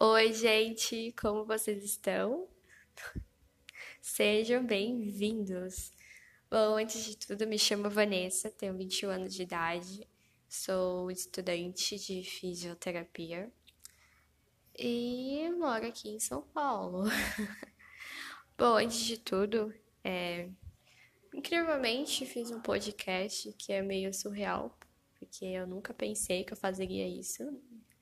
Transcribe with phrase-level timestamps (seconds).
[0.00, 2.46] Oi, gente, como vocês estão?
[4.00, 5.90] Sejam bem-vindos.
[6.48, 10.06] Bom, antes de tudo, me chamo Vanessa, tenho 21 anos de idade,
[10.48, 13.50] sou estudante de fisioterapia
[14.78, 17.02] e moro aqui em São Paulo.
[18.56, 19.74] Bom, antes de tudo,
[20.04, 20.48] é...
[21.34, 24.78] incrivelmente fiz um podcast que é meio surreal,
[25.18, 27.42] porque eu nunca pensei que eu fazeria isso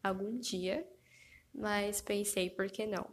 [0.02, 0.86] algum dia
[1.56, 3.10] mas pensei, por que não?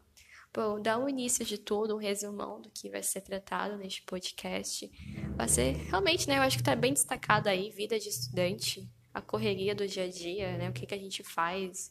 [0.54, 4.92] Bom, dar um início de tudo, um resumão do que vai ser tratado neste podcast.
[5.36, 6.38] Vai ser realmente, né?
[6.38, 10.10] Eu acho que está bem destacado aí, vida de estudante, a correria do dia a
[10.10, 10.70] dia, né?
[10.70, 11.90] O que, que a gente faz,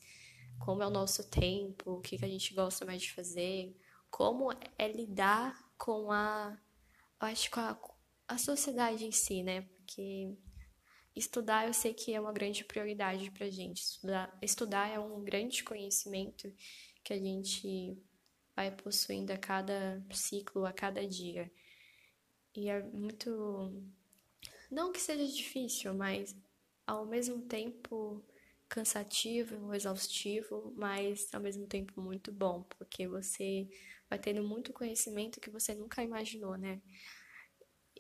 [0.61, 3.77] como é o nosso tempo, o que, que a gente gosta mais de fazer,
[4.09, 6.56] como é lidar com a.
[7.19, 7.78] Acho com a,
[8.28, 9.62] a sociedade em si, né?
[9.62, 10.37] Porque
[11.14, 13.82] Estudar eu sei que é uma grande prioridade para a gente.
[13.82, 16.52] Estudar, estudar é um grande conhecimento
[17.04, 17.98] que a gente
[18.56, 21.50] vai possuindo a cada ciclo, a cada dia.
[22.54, 23.84] E é muito.
[24.70, 26.34] Não que seja difícil, mas
[26.86, 28.24] ao mesmo tempo
[28.69, 33.69] cansativo, exaustivo, mas ao mesmo tempo muito bom, porque você
[34.08, 36.80] vai tendo muito conhecimento que você nunca imaginou, né?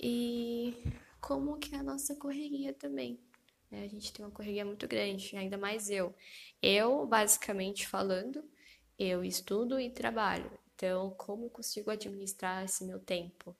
[0.00, 0.74] E
[1.22, 3.18] como que é a nossa correria também.
[3.70, 3.84] Né?
[3.84, 6.12] A gente tem uma correria muito grande, ainda mais eu.
[6.60, 8.44] Eu, basicamente falando,
[8.98, 10.50] eu estudo e trabalho.
[10.74, 13.56] Então, como eu consigo administrar esse meu tempo?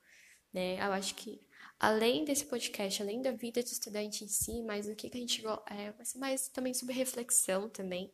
[0.53, 0.77] Né?
[0.77, 1.41] Eu acho que,
[1.79, 5.21] além desse podcast, além da vida de estudante em si, mas o que, que a
[5.21, 5.43] gente...
[5.71, 8.11] É, mais também sobre reflexão também,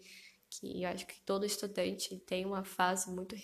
[0.50, 3.34] que eu acho que todo estudante tem uma fase muito,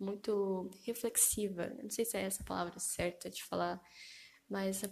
[0.00, 1.68] muito reflexiva.
[1.82, 3.78] Não sei se é essa palavra certa de falar,
[4.48, 4.82] mas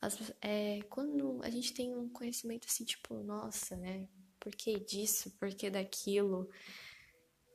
[0.00, 4.08] as, é, quando a gente tem um conhecimento assim, tipo, nossa, né?
[4.38, 5.30] Por que disso?
[5.38, 6.48] Por que daquilo?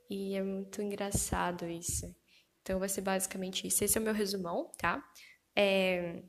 [0.10, 2.14] E é muito engraçado isso.
[2.62, 3.84] Então vai ser basicamente isso.
[3.84, 5.04] Esse é o meu resumão, tá?
[5.56, 6.24] É...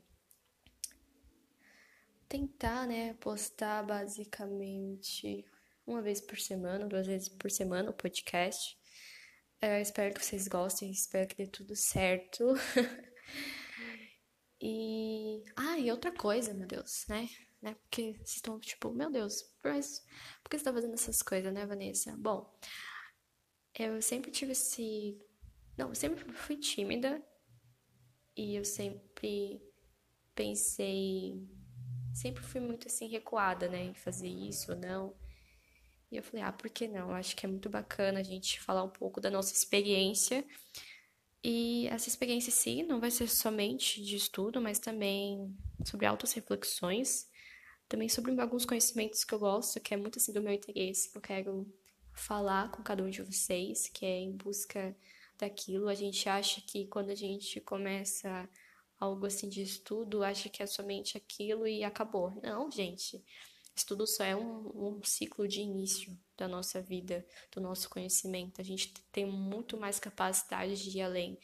[2.27, 5.45] Tentar, né, postar basicamente
[5.85, 8.77] uma vez por semana, duas vezes por semana o podcast.
[9.61, 12.53] É, espero que vocês gostem, espero que dê tudo certo.
[14.65, 15.43] E.
[15.57, 17.27] Ah, e outra coisa, meu Deus, né?
[17.61, 17.75] né?
[17.75, 22.15] Porque vocês estão tipo, meu Deus, por que você tá fazendo essas coisas, né, Vanessa?
[22.17, 22.49] Bom,
[23.77, 25.19] eu sempre tive esse.
[25.77, 27.21] Não, eu sempre fui tímida
[28.37, 29.61] e eu sempre
[30.33, 31.45] pensei.
[32.13, 33.83] Sempre fui muito assim recuada, né?
[33.83, 35.13] Em fazer isso ou não.
[36.09, 37.11] E eu falei, ah, por que não?
[37.11, 40.45] Acho que é muito bacana a gente falar um pouco da nossa experiência
[41.43, 46.31] e essa experiência em si não vai ser somente de estudo, mas também sobre altas
[46.31, 47.29] reflexões,
[47.89, 51.17] também sobre alguns conhecimentos que eu gosto, que é muito assim do meu interesse, que
[51.17, 51.67] eu quero
[52.13, 54.95] falar com cada um de vocês, que é em busca
[55.37, 55.89] daquilo.
[55.89, 58.49] A gente acha que quando a gente começa
[58.97, 62.39] algo assim de estudo, acha que é somente aquilo e acabou.
[62.41, 63.21] Não, gente.
[63.75, 68.61] Estudo só é um, um ciclo de início da nossa vida, do nosso conhecimento.
[68.61, 71.39] A gente tem muito mais capacidade de ir além.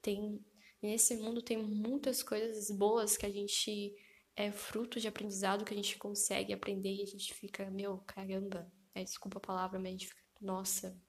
[0.00, 0.44] Tem
[0.82, 3.94] nesse mundo tem muitas coisas boas que a gente
[4.34, 8.70] é fruto de aprendizado que a gente consegue aprender e a gente fica, meu, caramba.
[8.94, 11.00] É, desculpa a palavra, mas a gente fica, nossa,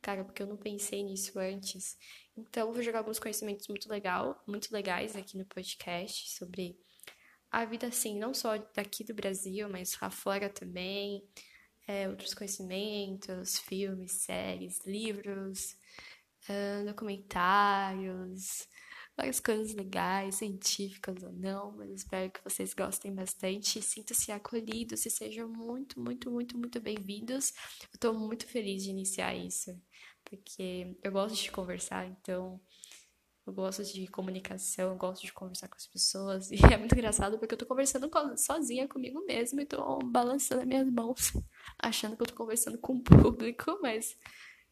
[0.00, 1.98] cara, porque eu não pensei nisso antes.
[2.36, 6.78] Então, eu vou jogar alguns conhecimentos muito legal, muito legais aqui no podcast sobre
[7.62, 11.22] a vida, assim, não só daqui do Brasil, mas lá fora também,
[11.86, 15.76] é, outros conhecimentos, filmes, séries, livros,
[16.48, 18.66] uh, documentários,
[19.16, 23.80] várias coisas legais, científicas ou não, mas espero que vocês gostem bastante.
[23.80, 27.52] Sinta-se acolhidos e sejam muito, muito, muito, muito bem-vindos.
[27.82, 29.80] Eu estou muito feliz de iniciar isso,
[30.24, 32.60] porque eu gosto de conversar, então
[33.46, 36.50] eu gosto de comunicação, eu gosto de conversar com as pessoas.
[36.52, 40.66] E é muito engraçado porque eu tô conversando sozinha comigo mesma e tô balançando as
[40.66, 41.32] minhas mãos,
[41.78, 44.16] achando que eu tô conversando com o público, mas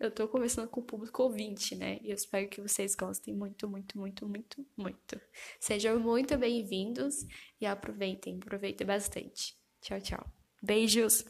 [0.01, 1.99] eu tô conversando com o público ouvinte, né?
[2.03, 5.21] E eu espero que vocês gostem muito, muito, muito, muito, muito.
[5.61, 7.27] Sejam muito bem-vindos
[7.61, 9.57] e aproveitem, aproveitem bastante.
[9.81, 10.27] Tchau, tchau.
[10.61, 11.25] Beijos!